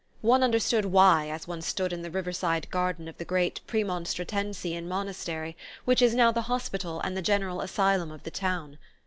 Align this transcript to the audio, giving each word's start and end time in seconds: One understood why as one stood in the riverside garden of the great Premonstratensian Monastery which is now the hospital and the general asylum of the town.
One 0.21 0.41
understood 0.41 0.85
why 0.85 1.29
as 1.29 1.47
one 1.47 1.61
stood 1.61 1.93
in 1.93 2.01
the 2.01 2.09
riverside 2.09 2.71
garden 2.71 3.07
of 3.07 3.19
the 3.19 3.23
great 3.23 3.59
Premonstratensian 3.67 4.87
Monastery 4.87 5.55
which 5.85 6.01
is 6.01 6.15
now 6.15 6.31
the 6.31 6.41
hospital 6.49 6.99
and 7.01 7.15
the 7.15 7.21
general 7.21 7.61
asylum 7.61 8.09
of 8.09 8.23
the 8.23 8.31
town. 8.31 8.79